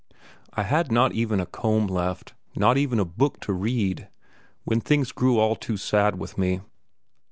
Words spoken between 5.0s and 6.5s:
grew all too sad with